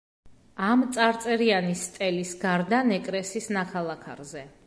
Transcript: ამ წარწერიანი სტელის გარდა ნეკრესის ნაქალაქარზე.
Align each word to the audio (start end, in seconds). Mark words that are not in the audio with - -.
ამ 0.67 0.85
წარწერიანი 0.95 1.75
სტელის 1.83 2.33
გარდა 2.45 2.81
ნეკრესის 2.95 3.53
ნაქალაქარზე. 3.61 4.47